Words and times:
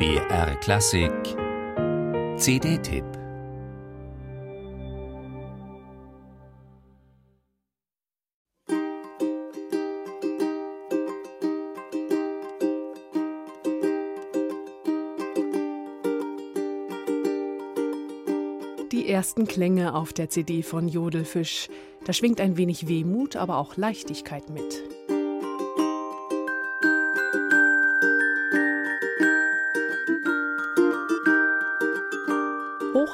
BR 0.00 0.56
Klassik 0.60 1.12
CD-Tipp 2.38 3.04
Die 18.90 19.06
ersten 19.06 19.46
Klänge 19.46 19.94
auf 19.94 20.14
der 20.14 20.30
CD 20.30 20.62
von 20.62 20.88
Jodelfisch. 20.88 21.68
Da 22.06 22.14
schwingt 22.14 22.40
ein 22.40 22.56
wenig 22.56 22.88
Wehmut, 22.88 23.36
aber 23.36 23.58
auch 23.58 23.76
Leichtigkeit 23.76 24.48
mit. 24.48 24.82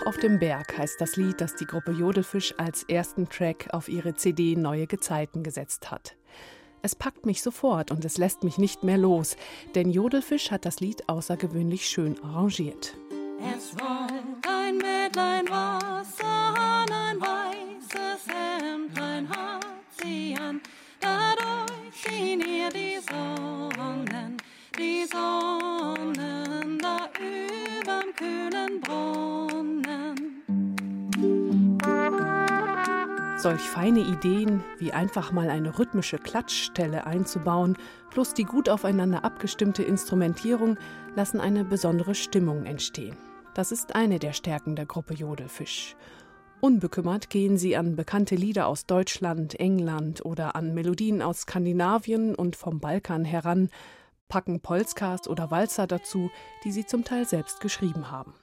Auf 0.06 0.18
dem 0.18 0.38
Berg 0.38 0.78
heißt 0.78 1.00
das 1.00 1.16
Lied, 1.16 1.40
das 1.40 1.56
die 1.56 1.66
Gruppe 1.66 1.90
Jodelfisch 1.90 2.54
als 2.58 2.84
ersten 2.84 3.28
Track 3.28 3.68
auf 3.72 3.88
ihre 3.88 4.14
CD 4.14 4.54
Neue 4.54 4.86
Gezeiten 4.86 5.42
gesetzt 5.42 5.90
hat. 5.90 6.14
Es 6.80 6.94
packt 6.94 7.26
mich 7.26 7.42
sofort 7.42 7.90
und 7.90 8.04
es 8.04 8.16
lässt 8.16 8.44
mich 8.44 8.56
nicht 8.56 8.84
mehr 8.84 8.98
los, 8.98 9.36
denn 9.74 9.90
Jodelfisch 9.90 10.52
hat 10.52 10.64
das 10.64 10.78
Lied 10.78 11.08
außergewöhnlich 11.08 11.88
schön 11.88 12.22
arrangiert. 12.22 12.96
Es 13.56 13.74
wollt 13.74 14.46
ein 14.46 14.76
Mädlein 14.76 14.95
Solch 33.46 33.60
feine 33.60 34.00
Ideen, 34.00 34.64
wie 34.78 34.92
einfach 34.92 35.30
mal 35.30 35.50
eine 35.50 35.78
rhythmische 35.78 36.18
Klatschstelle 36.18 37.06
einzubauen, 37.06 37.78
plus 38.10 38.34
die 38.34 38.42
gut 38.42 38.68
aufeinander 38.68 39.22
abgestimmte 39.24 39.84
Instrumentierung, 39.84 40.76
lassen 41.14 41.38
eine 41.38 41.64
besondere 41.64 42.16
Stimmung 42.16 42.64
entstehen. 42.64 43.16
Das 43.54 43.70
ist 43.70 43.94
eine 43.94 44.18
der 44.18 44.32
Stärken 44.32 44.74
der 44.74 44.86
Gruppe 44.86 45.14
Jodelfisch. 45.14 45.94
Unbekümmert 46.60 47.30
gehen 47.30 47.56
sie 47.56 47.76
an 47.76 47.94
bekannte 47.94 48.34
Lieder 48.34 48.66
aus 48.66 48.86
Deutschland, 48.86 49.60
England 49.60 50.24
oder 50.24 50.56
an 50.56 50.74
Melodien 50.74 51.22
aus 51.22 51.42
Skandinavien 51.42 52.34
und 52.34 52.56
vom 52.56 52.80
Balkan 52.80 53.24
heran, 53.24 53.70
packen 54.26 54.58
Polskas 54.58 55.28
oder 55.28 55.52
Walzer 55.52 55.86
dazu, 55.86 56.32
die 56.64 56.72
sie 56.72 56.84
zum 56.84 57.04
Teil 57.04 57.28
selbst 57.28 57.60
geschrieben 57.60 58.10
haben. 58.10 58.34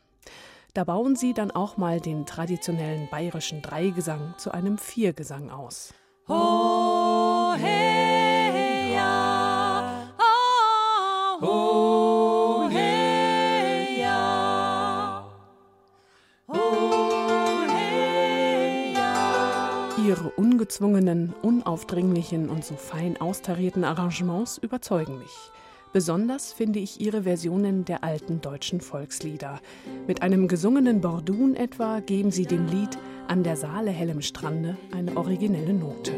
Da 0.75 0.85
bauen 0.85 1.15
sie 1.15 1.35
dann 1.35 1.51
auch 1.51 1.77
mal 1.77 2.01
den 2.01 2.25
traditionellen 2.25 3.07
bayerischen 3.11 3.61
Dreigesang 3.61 4.33
zu 4.39 4.51
einem 4.51 4.79
Viergesang 4.79 5.51
aus. 5.51 5.93
Ho, 6.27 7.53
hey, 7.55 8.95
ja, 8.95 10.07
ah, 10.17 11.39
ho, 11.39 12.67
hey, 12.71 13.99
ja, 13.99 15.29
ho, 16.47 17.67
hey, 17.67 18.93
ja. 18.95 19.89
Ihre 20.03 20.29
ungezwungenen, 20.31 21.35
unaufdringlichen 21.43 22.49
und 22.49 22.65
so 22.65 22.73
fein 22.77 23.21
austarierten 23.21 23.83
Arrangements 23.83 24.57
überzeugen 24.57 25.19
mich. 25.19 25.51
Besonders 25.93 26.51
finde 26.51 26.79
ich 26.79 26.99
ihre 26.99 27.21
Versionen 27.21 27.85
der 27.85 28.03
alten 28.03 28.41
deutschen 28.41 28.81
Volkslieder. 28.81 29.61
Mit 30.07 30.23
einem 30.23 30.47
gesungenen 30.47 31.01
Bordun 31.01 31.55
etwa 31.55 31.99
geben 31.99 32.31
sie 32.31 32.47
dem 32.47 32.65
Lied 32.65 32.97
An 33.27 33.43
der 33.43 33.55
Saale 33.55 33.91
hellem 33.91 34.21
Strande 34.21 34.75
eine 34.91 35.15
originelle 35.15 35.73
Note. 35.73 36.11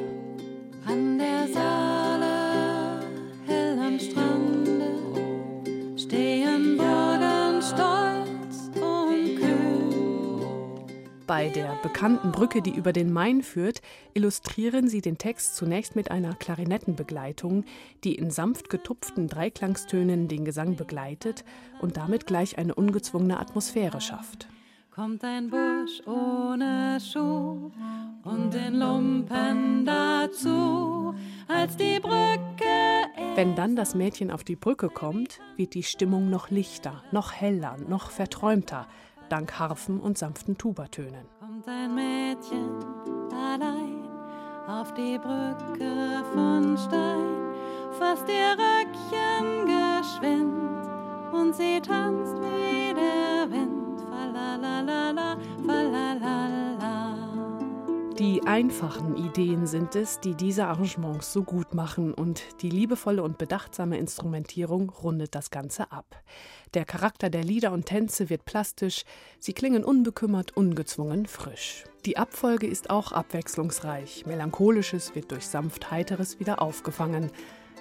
Bei 11.35 11.49
der 11.49 11.77
bekannten 11.83 12.31
Brücke, 12.31 12.61
die 12.61 12.73
über 12.73 12.93
den 12.93 13.11
Main 13.11 13.43
führt, 13.43 13.81
illustrieren 14.13 14.87
sie 14.87 15.01
den 15.01 15.17
Text 15.17 15.57
zunächst 15.57 15.93
mit 15.93 16.09
einer 16.09 16.33
Klarinettenbegleitung, 16.33 17.65
die 18.05 18.15
in 18.15 18.31
sanft 18.31 18.69
getupften 18.69 19.27
Dreiklangstönen 19.27 20.29
den 20.29 20.45
Gesang 20.45 20.77
begleitet 20.77 21.43
und 21.81 21.97
damit 21.97 22.25
gleich 22.25 22.57
eine 22.57 22.73
ungezwungene 22.73 23.37
Atmosphäre 23.37 23.99
schafft. 23.99 24.47
Kommt 24.91 25.25
ein 25.25 25.49
Bursch 25.49 26.07
ohne 26.07 26.99
Schuh 27.01 27.69
und 28.23 28.53
den 28.53 28.75
Lumpen 28.75 29.85
dazu, 29.85 31.13
als 31.49 31.75
die 31.75 31.99
Brücke 31.99 33.09
Wenn 33.35 33.55
dann 33.55 33.75
das 33.75 33.93
Mädchen 33.93 34.31
auf 34.31 34.45
die 34.45 34.55
Brücke 34.55 34.87
kommt, 34.87 35.41
wird 35.57 35.73
die 35.73 35.83
Stimmung 35.83 36.29
noch 36.29 36.49
lichter, 36.49 37.03
noch 37.11 37.33
heller, 37.33 37.75
noch 37.89 38.09
verträumter, 38.09 38.87
dank 39.29 39.59
Harfen 39.59 39.99
und 39.99 40.17
sanften 40.17 40.57
Tubatönen. 40.57 41.25
kommt 41.39 41.67
ein 41.67 41.95
Mädchen 41.95 42.69
allein 43.31 44.07
auf 44.67 44.93
die 44.93 45.17
Brücke 45.17 46.23
von 46.33 46.77
Stein, 46.77 47.53
fasst 47.99 48.27
ihr 48.27 48.64
Die 58.19 58.43
einfachen 58.47 59.17
Ideen 59.17 59.67
sind 59.67 59.93
es, 59.97 60.21
die 60.21 60.35
diese 60.35 60.67
Arrangements 60.67 61.33
so 61.33 61.43
gut 61.43 61.73
machen 61.73 62.13
und 62.13 62.61
die 62.61 62.69
liebevolle 62.69 63.21
und 63.21 63.37
bedachtsame 63.37 63.97
Instrumentierung 63.97 64.89
rundet 64.89 65.35
das 65.35 65.49
Ganze 65.49 65.91
ab. 65.91 66.23
Der 66.75 66.85
Charakter 66.85 67.29
der 67.29 67.43
Lieder 67.43 67.73
und 67.73 67.87
Tänze 67.87 68.29
wird 68.29 68.45
plastisch, 68.45 69.03
sie 69.39 69.51
klingen 69.51 69.83
unbekümmert, 69.83 70.55
ungezwungen, 70.55 71.25
frisch. 71.25 71.83
Die 72.05 72.15
Abfolge 72.15 72.67
ist 72.67 72.89
auch 72.89 73.11
abwechslungsreich, 73.11 74.25
melancholisches 74.25 75.13
wird 75.13 75.31
durch 75.31 75.45
sanft 75.45 75.91
heiteres 75.91 76.39
wieder 76.39 76.61
aufgefangen. 76.61 77.31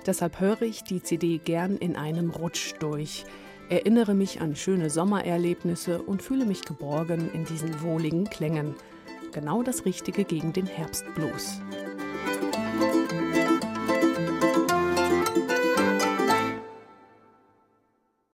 Deshalb 0.05 0.41
höre 0.41 0.63
ich 0.63 0.83
die 0.83 1.01
CD 1.01 1.39
gern 1.39 1.77
in 1.77 1.95
einem 1.95 2.31
Rutsch 2.31 2.75
durch, 2.81 3.25
erinnere 3.69 4.15
mich 4.15 4.41
an 4.41 4.57
schöne 4.57 4.91
Sommererlebnisse 4.91 6.03
und 6.03 6.23
fühle 6.23 6.45
mich 6.45 6.63
geborgen 6.63 7.31
in 7.33 7.45
diesen 7.45 7.83
wohligen 7.83 8.25
Klängen 8.25 8.75
genau 9.35 9.63
das 9.63 9.85
Richtige 9.85 10.25
gegen 10.25 10.55
den 10.55 10.65
Herbstblues. 10.65 11.61